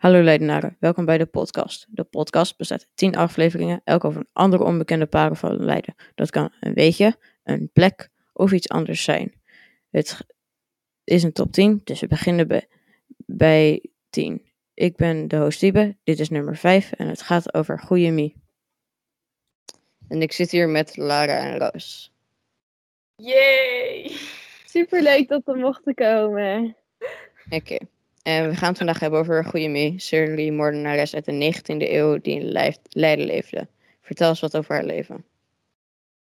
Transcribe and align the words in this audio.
Hallo 0.00 0.22
Leidenaren, 0.22 0.76
welkom 0.78 1.04
bij 1.04 1.18
de 1.18 1.26
podcast. 1.26 1.86
De 1.90 2.04
podcast 2.04 2.56
bestaat 2.56 2.80
uit 2.80 2.90
10 2.94 3.16
afleveringen, 3.16 3.80
elk 3.84 4.04
over 4.04 4.20
een 4.20 4.28
andere 4.32 4.64
onbekende 4.64 5.06
parel 5.06 5.34
van 5.34 5.64
Leiden. 5.64 5.94
Dat 6.14 6.30
kan 6.30 6.52
een 6.60 6.74
weetje, 6.74 7.16
een 7.42 7.70
plek 7.72 8.08
of 8.32 8.52
iets 8.52 8.68
anders 8.68 9.02
zijn. 9.02 9.40
Het 9.90 10.26
is 11.04 11.22
een 11.22 11.32
top 11.32 11.52
10, 11.52 11.80
dus 11.84 12.00
we 12.00 12.06
beginnen 12.06 12.48
bij, 12.48 12.68
bij 13.26 13.84
10. 14.10 14.46
Ik 14.74 14.96
ben 14.96 15.28
de 15.28 15.36
host 15.36 15.60
Diebe, 15.60 15.96
dit 16.04 16.20
is 16.20 16.28
nummer 16.28 16.56
5 16.56 16.92
en 16.92 17.08
het 17.08 17.22
gaat 17.22 17.54
over 17.54 17.78
Goeie 17.78 18.12
Mie. 18.12 18.36
En 20.08 20.22
ik 20.22 20.32
zit 20.32 20.50
hier 20.50 20.68
met 20.68 20.96
Lara 20.96 21.38
en 21.38 21.58
Roos. 21.58 22.12
Yay! 23.16 24.10
Superleuk 24.64 25.28
dat 25.28 25.42
we 25.44 25.56
mochten 25.56 25.94
komen. 25.94 26.76
Oké. 27.50 27.78
En 28.22 28.48
we 28.48 28.54
gaan 28.54 28.68
het 28.68 28.76
vandaag 28.78 29.00
hebben 29.00 29.20
over 29.20 29.44
Goeie 29.44 29.68
Mie, 29.68 29.98
Shirley 29.98 30.50
moordenares 30.50 31.14
uit 31.14 31.24
de 31.24 31.52
19e 31.54 31.90
eeuw 31.90 32.18
die 32.20 32.40
in 32.40 32.44
Leid- 32.44 32.80
Leiden 32.88 33.26
leefde. 33.26 33.68
Vertel 34.00 34.28
eens 34.28 34.40
wat 34.40 34.56
over 34.56 34.74
haar 34.74 34.84
leven. 34.84 35.24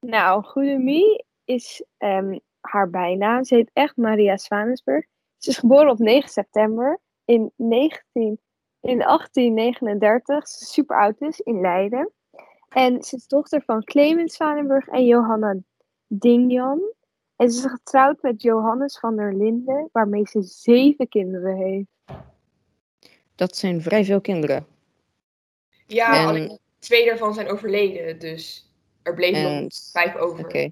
Nou, 0.00 0.44
Goede 0.44 0.78
Mie 0.78 1.24
is 1.44 1.84
ehm, 1.98 2.38
haar 2.60 2.90
bijnaam. 2.90 3.44
Ze 3.44 3.54
heet 3.54 3.70
echt 3.72 3.96
Maria 3.96 4.36
Zwanensburg. 4.36 5.04
Ze 5.38 5.50
is 5.50 5.58
geboren 5.58 5.90
op 5.90 5.98
9 5.98 6.28
september 6.28 7.00
in, 7.24 7.52
19, 7.56 8.40
in 8.80 8.98
1839. 8.98 10.48
Ze 10.48 10.60
is 10.60 10.72
super 10.72 10.96
oud 10.96 11.20
is, 11.20 11.40
in 11.40 11.60
Leiden. 11.60 12.12
En 12.68 13.02
ze 13.02 13.16
is 13.16 13.26
dochter 13.26 13.62
van 13.62 13.84
Clemens 13.84 14.34
Zwanenburg 14.34 14.88
en 14.88 15.04
Johanna 15.06 15.56
Dingjan. 16.06 16.94
En 17.36 17.50
ze 17.50 17.64
is 17.64 17.70
getrouwd 17.70 18.22
met 18.22 18.42
Johannes 18.42 18.98
van 18.98 19.16
der 19.16 19.34
Linden, 19.36 19.88
waarmee 19.92 20.26
ze 20.26 20.42
zeven 20.42 21.08
kinderen 21.08 21.56
heeft. 21.56 22.20
Dat 23.34 23.56
zijn 23.56 23.82
vrij 23.82 24.04
veel 24.04 24.20
kinderen. 24.20 24.66
Ja, 25.86 26.34
En- 26.34 26.58
twee 26.78 27.06
daarvan 27.06 27.34
zijn 27.34 27.48
overleden, 27.48 28.18
dus 28.18 28.72
er 29.02 29.14
bleven 29.14 29.42
En- 29.42 29.62
nog 29.62 29.72
vijf 29.92 30.16
over. 30.16 30.44
Oké. 30.44 30.70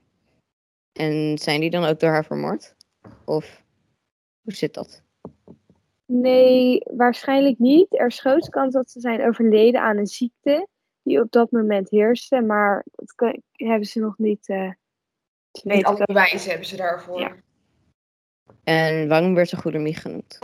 En 0.93 1.39
zijn 1.39 1.61
die 1.61 1.71
dan 1.71 1.85
ook 1.85 2.01
door 2.01 2.11
haar 2.11 2.25
vermoord? 2.25 2.75
Of 3.25 3.63
hoe 4.41 4.53
zit 4.53 4.75
dat? 4.75 5.03
Nee, 6.07 6.83
waarschijnlijk 6.97 7.59
niet. 7.59 7.99
Er 7.99 8.07
is 8.07 8.21
grote 8.21 8.51
kans 8.51 8.73
dat 8.73 8.91
ze 8.91 9.01
zijn 9.01 9.27
overleden 9.27 9.81
aan 9.81 9.97
een 9.97 10.07
ziekte 10.07 10.69
die 11.03 11.21
op 11.21 11.33
dat 11.33 11.51
moment 11.51 11.91
heerste, 11.91 12.41
maar 12.41 12.85
dat 12.93 13.37
hebben 13.53 13.89
ze 13.89 14.01
nog 14.01 14.19
niet. 14.19 14.49
Niet 15.63 15.85
alle 15.85 16.05
bewijzen 16.05 16.49
hebben 16.51 16.69
ze 16.69 16.77
daarvoor. 16.77 17.21
Ja. 17.21 17.33
En 18.65 19.09
waarom 19.09 19.35
werd 19.35 19.49
ze 19.49 19.57
Goede 19.57 19.79
Mie 19.79 19.97
genoemd? 19.97 20.39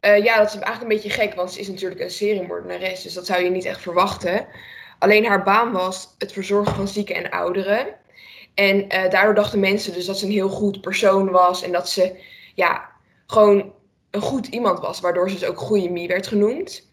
Eh, 0.00 0.24
ja, 0.24 0.36
dat 0.36 0.46
is 0.46 0.54
eigenlijk 0.54 0.82
een 0.82 0.88
beetje 0.88 1.10
gek, 1.10 1.34
want 1.34 1.52
ze 1.52 1.60
is 1.60 1.68
natuurlijk 1.68 2.00
een 2.00 2.10
seriemoordenares, 2.10 3.02
dus 3.02 3.14
dat 3.14 3.26
zou 3.26 3.42
je 3.42 3.50
niet 3.50 3.64
echt 3.64 3.80
verwachten. 3.80 4.46
Alleen 4.98 5.26
haar 5.26 5.42
baan 5.42 5.72
was 5.72 6.14
het 6.18 6.32
verzorgen 6.32 6.74
van 6.74 6.88
zieken 6.88 7.14
en 7.14 7.30
ouderen. 7.30 7.94
En 8.54 8.88
eh, 8.88 9.10
daardoor 9.10 9.34
dachten 9.34 9.60
mensen 9.60 9.92
dus 9.92 10.06
dat 10.06 10.18
ze 10.18 10.24
een 10.24 10.32
heel 10.32 10.48
goed 10.48 10.80
persoon 10.80 11.30
was 11.30 11.62
en 11.62 11.72
dat 11.72 11.88
ze 11.88 12.20
ja, 12.54 12.90
gewoon 13.26 13.72
een 14.10 14.20
goed 14.20 14.46
iemand 14.46 14.80
was, 14.80 15.00
waardoor 15.00 15.30
ze 15.30 15.38
dus 15.38 15.48
ook 15.48 15.58
Goeie 15.58 15.90
Mie 15.90 16.08
werd 16.08 16.26
genoemd. 16.26 16.90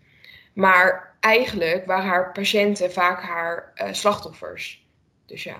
Maar 0.54 1.16
eigenlijk 1.20 1.86
waren 1.86 2.09
haar 2.09 2.31
patiënten 2.31 2.92
vaak 2.92 3.22
haar 3.22 3.72
eh, 3.76 3.94
slachtoffers. 3.94 4.88
Dus 5.26 5.44
ja. 5.44 5.56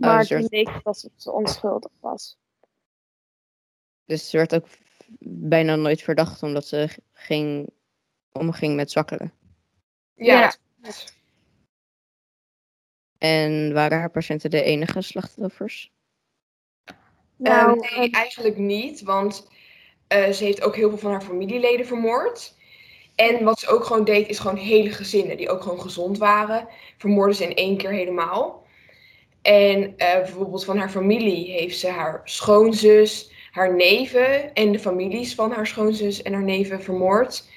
Maar 0.00 0.18
dus 0.18 0.30
er- 0.30 0.48
toen 0.48 0.58
het 0.58 0.84
dat 0.84 1.10
ze 1.16 1.32
onschuldig 1.32 1.92
was. 2.00 2.38
Dus 4.04 4.30
ze 4.30 4.36
werd 4.36 4.54
ook 4.54 4.66
bijna 5.20 5.76
nooit 5.76 6.02
verdacht 6.02 6.42
omdat 6.42 6.66
ze 6.66 6.88
ging, 7.12 7.70
omging 8.32 8.76
met 8.76 8.90
zwakkeren. 8.90 9.32
Ja, 10.14 10.54
En 13.18 13.72
waren 13.72 13.98
haar 13.98 14.10
patiënten 14.10 14.50
de 14.50 14.62
enige 14.62 15.00
slachtoffers? 15.00 15.92
Nou, 17.36 17.80
Ehm, 17.80 17.98
nee, 17.98 18.10
eigenlijk 18.10 18.56
niet, 18.56 19.02
want 19.02 19.48
eh, 20.06 20.30
ze 20.30 20.44
heeft 20.44 20.62
ook 20.62 20.76
heel 20.76 20.88
veel 20.88 20.98
van 20.98 21.10
haar 21.10 21.22
familieleden 21.22 21.86
vermoord. 21.86 22.54
En 23.14 23.44
wat 23.44 23.58
ze 23.58 23.68
ook 23.68 23.84
gewoon 23.84 24.04
deed, 24.04 24.28
is 24.28 24.38
gewoon 24.38 24.56
hele 24.56 24.90
gezinnen 24.90 25.36
die 25.36 25.50
ook 25.50 25.62
gewoon 25.62 25.80
gezond 25.80 26.18
waren, 26.18 26.68
vermoorden 26.98 27.36
ze 27.36 27.44
in 27.44 27.54
één 27.54 27.76
keer 27.76 27.90
helemaal. 27.90 28.66
En 29.42 29.96
eh, 29.96 30.14
bijvoorbeeld 30.14 30.64
van 30.64 30.78
haar 30.78 30.90
familie 30.90 31.50
heeft 31.50 31.78
ze 31.78 31.88
haar 31.88 32.20
schoonzus, 32.24 33.32
haar 33.50 33.74
neven 33.74 34.52
en 34.52 34.72
de 34.72 34.78
families 34.78 35.34
van 35.34 35.52
haar 35.52 35.66
schoonzus 35.66 36.22
en 36.22 36.32
haar 36.32 36.42
neven 36.42 36.82
vermoord. 36.82 37.48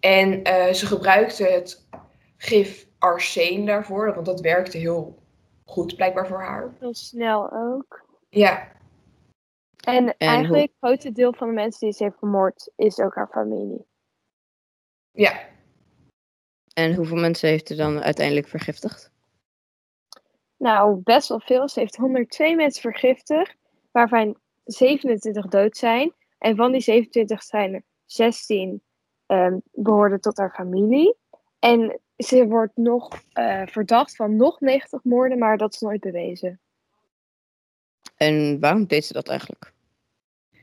En 0.00 0.42
eh, 0.42 0.72
ze 0.72 0.86
gebruikte 0.86 1.44
het 1.44 1.88
gif 2.36 2.86
arsen 2.98 3.64
daarvoor, 3.64 4.14
want 4.14 4.26
dat 4.26 4.40
werkte 4.40 4.78
heel 4.78 5.22
goed 5.64 5.96
blijkbaar 5.96 6.26
voor 6.26 6.40
haar. 6.40 6.74
heel 6.78 6.94
snel 6.94 7.52
ook. 7.52 8.06
Ja, 8.28 8.72
En, 9.84 10.16
eigenlijk 10.16 10.62
het 10.62 10.76
grootste 10.80 11.12
deel 11.12 11.32
van 11.32 11.48
de 11.48 11.54
mensen 11.54 11.86
die 11.86 11.96
ze 11.96 12.02
heeft 12.02 12.18
vermoord 12.18 12.70
is 12.76 12.98
ook 12.98 13.14
haar 13.14 13.28
familie. 13.28 13.86
ja. 15.12 15.46
En 16.74 16.94
hoeveel 16.94 17.16
mensen 17.16 17.48
heeft 17.48 17.66
ze 17.66 17.74
dan 17.74 18.02
uiteindelijk 18.02 18.48
vergiftigd? 18.48 19.10
Nou, 20.58 21.00
best 21.02 21.28
wel 21.28 21.40
veel. 21.40 21.68
Ze 21.68 21.80
heeft 21.80 21.96
102 21.96 22.56
mensen 22.56 22.82
vergiftigd, 22.82 23.56
waarvan 23.90 24.36
27 24.64 25.46
dood 25.46 25.76
zijn. 25.76 26.12
En 26.38 26.56
van 26.56 26.72
die 26.72 26.80
27 26.80 27.42
zijn 27.42 27.74
er 27.74 27.82
16 28.04 28.82
ehm 29.26 29.58
behoorden 29.72 30.20
tot 30.20 30.36
haar 30.36 30.54
familie. 30.54 31.16
En 31.58 32.00
ze 32.16 32.46
wordt 32.46 32.76
nog 32.76 33.22
eh, 33.32 33.62
verdacht 33.66 34.16
van 34.16 34.36
nog 34.36 34.60
90 34.60 35.04
moorden, 35.04 35.38
maar 35.38 35.56
dat 35.56 35.74
is 35.74 35.80
nooit 35.80 36.00
bewezen. 36.00 36.60
En 38.16 38.60
waarom 38.60 38.86
deed 38.86 39.04
ze 39.04 39.12
dat 39.12 39.28
eigenlijk? 39.28 39.72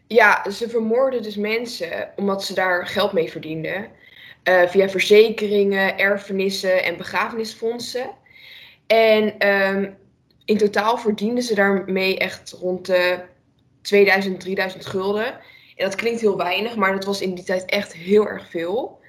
Ja, 0.07 0.49
ze 0.49 0.69
vermoorden 0.69 1.23
dus 1.23 1.35
mensen 1.35 2.11
omdat 2.15 2.43
ze 2.43 2.53
daar 2.53 2.87
geld 2.87 3.13
mee 3.13 3.31
verdienden. 3.31 3.91
Eh, 4.43 4.67
via 4.67 4.89
verzekeringen, 4.89 5.97
erfenissen 5.97 6.83
en 6.83 6.97
begrafenisfondsen. 6.97 8.09
En 8.87 9.37
ehm, 9.39 9.91
in 10.45 10.57
totaal 10.57 10.97
verdienden 10.97 11.43
ze 11.43 11.55
daarmee 11.55 12.17
echt 12.17 12.51
rond 12.51 12.85
de 12.85 13.19
2000, 13.81 14.39
3000 14.39 14.85
gulden. 14.85 15.25
En 15.75 15.85
dat 15.85 15.95
klinkt 15.95 16.21
heel 16.21 16.37
weinig, 16.37 16.75
maar 16.75 16.93
dat 16.93 17.05
was 17.05 17.21
in 17.21 17.35
die 17.35 17.43
tijd 17.43 17.65
echt 17.65 17.93
heel 17.93 18.27
erg 18.27 18.49
veel. 18.49 18.99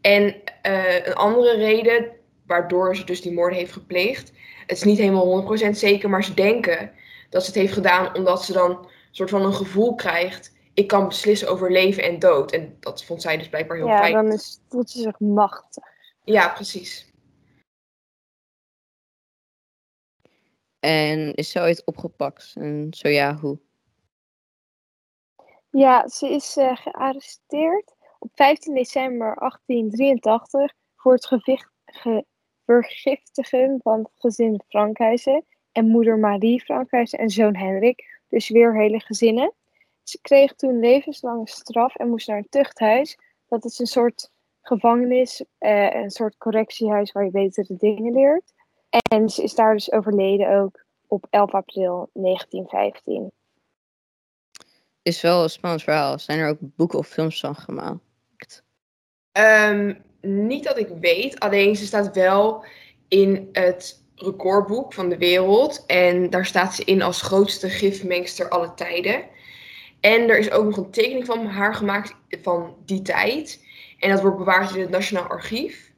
En 0.00 0.34
eh, 0.62 1.06
een 1.06 1.14
andere 1.14 1.56
reden 1.56 2.10
waardoor 2.46 2.96
ze 2.96 3.04
dus 3.04 3.20
die 3.20 3.32
moorden 3.32 3.58
heeft 3.58 3.72
gepleegd. 3.72 4.32
Het 4.66 4.76
is 4.76 4.82
niet 4.82 4.98
helemaal 4.98 5.58
100% 5.66 5.70
zeker, 5.70 6.10
maar 6.10 6.24
ze 6.24 6.34
denken 6.34 6.90
dat 7.30 7.42
ze 7.42 7.50
het 7.50 7.58
heeft 7.58 7.72
gedaan 7.72 8.14
omdat 8.14 8.44
ze 8.44 8.52
dan 8.52 8.70
een 8.70 8.88
soort 9.10 9.30
van 9.30 9.44
een 9.44 9.54
gevoel 9.54 9.94
krijgt. 9.94 10.54
Ik 10.74 10.86
kan 10.86 11.08
beslissen 11.08 11.48
over 11.48 11.72
leven 11.72 12.02
en 12.02 12.18
dood. 12.18 12.52
En 12.52 12.76
dat 12.80 13.04
vond 13.04 13.22
zij 13.22 13.36
dus 13.36 13.48
blijkbaar 13.48 13.76
heel 13.76 13.86
ja, 13.86 13.98
fijn. 13.98 14.12
dan 14.12 14.32
is, 14.32 14.60
voelt 14.68 14.90
ze 14.90 15.00
zich 15.00 15.20
machtig. 15.20 15.84
Ja, 16.24 16.48
precies. 16.48 17.05
En 20.86 21.34
is 21.34 21.50
ze 21.50 21.60
ooit 21.60 21.84
opgepakt? 21.84 22.52
En 22.54 22.86
zo 22.90 23.08
ja, 23.08 23.36
hoe? 23.36 23.58
Ja, 25.70 26.08
ze 26.08 26.28
is 26.28 26.56
eh, 26.56 26.76
gearresteerd 26.76 27.94
op 28.18 28.30
15 28.34 28.74
december 28.74 29.34
1883 29.38 30.72
voor 30.96 31.12
het 31.12 31.68
vergiftigen 32.64 33.80
van 33.82 34.08
gezin 34.14 34.60
Frankhuizen 34.68 35.44
en 35.72 35.88
moeder 35.88 36.18
Marie 36.18 36.60
Frankhuizen 36.60 37.18
en 37.18 37.30
zoon 37.30 37.56
Hendrik. 37.56 38.20
Dus 38.28 38.48
weer 38.48 38.76
hele 38.76 39.00
gezinnen. 39.00 39.52
Ze 40.02 40.18
kreeg 40.20 40.54
toen 40.54 40.78
levenslange 40.78 41.48
straf 41.48 41.94
en 41.94 42.08
moest 42.08 42.28
naar 42.28 42.38
een 42.38 42.48
tuchthuis. 42.48 43.18
Dat 43.48 43.64
is 43.64 43.78
een 43.78 43.86
soort 43.86 44.30
gevangenis, 44.60 45.44
eh, 45.58 45.94
een 45.94 46.10
soort 46.10 46.36
correctiehuis 46.36 47.12
waar 47.12 47.24
je 47.24 47.30
betere 47.30 47.76
dingen 47.76 48.12
leert. 48.12 48.54
En 49.02 49.28
ze 49.28 49.42
is 49.42 49.54
daar 49.54 49.72
dus 49.72 49.92
overleden 49.92 50.56
ook 50.58 50.84
op 51.06 51.26
11 51.30 51.54
april 51.54 52.10
1915. 52.12 53.30
Is 55.02 55.20
wel 55.20 55.42
een 55.42 55.50
spannend 55.50 55.82
verhaal. 55.82 56.18
Zijn 56.18 56.38
er 56.38 56.48
ook 56.48 56.58
boeken 56.60 56.98
of 56.98 57.08
films 57.08 57.40
van 57.40 57.54
gemaakt? 57.54 58.64
Ehm, 59.32 59.94
niet 60.20 60.64
dat 60.64 60.78
ik 60.78 60.88
weet, 61.00 61.40
alleen 61.40 61.76
ze 61.76 61.86
staat 61.86 62.14
wel 62.14 62.64
in 63.08 63.48
het 63.52 64.04
recordboek 64.14 64.92
van 64.92 65.08
de 65.08 65.18
wereld. 65.18 65.86
En 65.86 66.30
daar 66.30 66.46
staat 66.46 66.74
ze 66.74 66.84
in 66.84 67.02
als 67.02 67.22
grootste 67.22 67.68
gifmengster 67.68 68.48
alle 68.48 68.74
tijden. 68.74 69.24
En 70.00 70.28
er 70.28 70.38
is 70.38 70.50
ook 70.50 70.64
nog 70.64 70.76
een 70.76 70.90
tekening 70.90 71.26
van 71.26 71.46
haar 71.46 71.74
gemaakt 71.74 72.14
van 72.42 72.76
die 72.84 73.02
tijd. 73.02 73.64
En 73.98 74.10
dat 74.10 74.20
wordt 74.20 74.36
bewaard 74.36 74.74
in 74.74 74.80
het 74.80 74.90
Nationaal 74.90 75.26
Archief. 75.26 75.92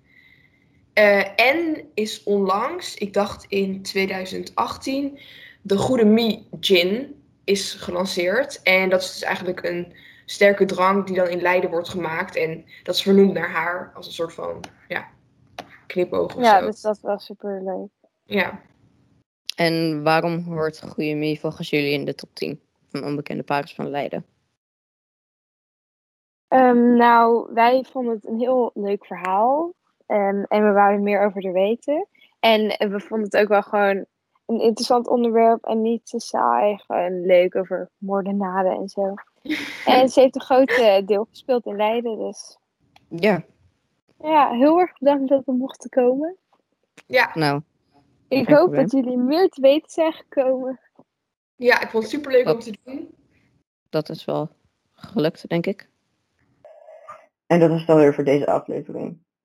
Eh, 0.98 1.48
en 1.48 1.88
is 1.94 2.22
onlangs, 2.22 2.94
ik 2.94 3.12
dacht 3.12 3.44
in 3.48 3.82
2018, 3.82 5.18
de 5.62 5.76
Goede 5.76 6.04
Mie 6.04 6.46
Gin 6.60 7.22
is 7.44 7.72
gelanceerd. 7.72 8.62
En 8.62 8.88
dat 8.90 9.00
is 9.00 9.12
dus 9.12 9.22
eigenlijk 9.22 9.64
een 9.64 9.92
sterke 10.24 10.64
drank 10.64 11.06
die 11.06 11.16
dan 11.16 11.28
in 11.28 11.40
Leiden 11.40 11.70
wordt 11.70 11.88
gemaakt. 11.88 12.36
En 12.36 12.64
dat 12.82 12.94
is 12.94 13.02
vernoemd 13.02 13.32
naar 13.32 13.50
haar 13.50 13.92
als 13.94 14.06
een 14.06 14.12
soort 14.12 14.32
van 14.34 14.60
ja, 14.88 15.08
knipoog 15.86 16.36
of 16.36 16.42
Ja, 16.42 16.60
zo. 16.60 16.66
dus 16.66 16.80
dat 16.80 17.00
was 17.00 17.24
super 17.24 17.62
leuk. 17.62 18.10
Ja. 18.24 18.60
En 19.56 20.02
waarom 20.02 20.38
hoort 20.38 20.82
Goede 20.88 21.14
Mie 21.14 21.40
volgens 21.40 21.70
jullie 21.70 21.92
in 21.92 22.04
de 22.04 22.14
top 22.14 22.30
10 22.32 22.60
van 22.88 23.04
onbekende 23.04 23.42
parels 23.42 23.74
van 23.74 23.90
Leiden? 23.90 24.26
Ehm, 26.48 26.96
nou, 26.96 27.52
wij 27.54 27.84
vonden 27.90 28.14
het 28.14 28.26
een 28.26 28.38
heel 28.38 28.70
leuk 28.74 29.06
verhaal. 29.06 29.76
Ehm, 30.08 30.43
en 30.49 30.64
we 30.66 30.72
wouden 30.72 31.02
meer 31.02 31.25
over 31.25 31.44
er 31.44 31.52
weten. 31.52 32.06
En 32.40 32.66
we 32.90 33.00
vonden 33.00 33.26
het 33.31 33.37
ook 33.37 33.49
wel 33.49 33.62
gewoon 33.62 34.05
een 34.46 34.60
interessant 34.60 35.08
onderwerp 35.08 35.64
en 35.64 35.82
niet 35.82 36.06
te 36.06 36.20
saai. 36.20 36.78
Gewoon 36.78 37.20
leuk 37.20 37.56
over 37.56 37.90
moordenaden 37.99 38.72
en 38.72 38.88
zo. 38.88 39.14
En 39.87 40.08
ze 40.08 40.20
heeft 40.20 40.34
een 40.34 40.40
groot 40.40 40.70
eh, 40.70 41.06
deel 41.06 41.25
gespeeld 41.31 41.66
in 41.66 41.76
Leiden. 41.76 42.19
Dus 42.19 42.58
Ja, 43.08 43.43
ja, 44.19 44.50
heel 44.50 44.78
erg 44.81 44.99
bedankt 44.99 45.28
dat 45.28 45.44
we 45.44 45.52
mochten 45.52 45.90
komen. 45.90 46.37
Ja, 47.06 47.31
nou, 47.34 47.60
Ik 48.28 48.49
hoop 48.49 48.56
probleem. 48.58 48.82
dat 48.82 48.90
jullie 48.93 49.16
meer 49.16 49.49
te 49.49 49.60
weten 49.60 49.90
zijn 49.90 50.12
gekomen. 50.12 50.81
ja, 51.56 51.81
ik 51.81 51.90
vond 51.90 52.02
het 52.02 52.12
superleuk 52.12 52.46
om 52.46 52.52
Wat? 52.52 52.62
te 52.62 52.78
doen. 52.84 53.14
dat 53.88 54.08
is 54.08 54.25
wel 54.25 54.49
gelukt, 54.93 55.49
denk 55.49 55.66
ik. 55.66 55.88
En 57.46 57.60
dat 57.60 57.70
is 57.70 57.87
dan 57.87 57.96
weer 57.96 58.14
voor 58.14 58.25
deze 58.25 58.46
aflevering. 58.46 59.19